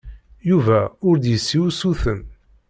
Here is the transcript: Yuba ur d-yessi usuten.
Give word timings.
Yuba 0.49 0.79
ur 1.07 1.15
d-yessi 1.17 1.59
usuten. 1.67 2.19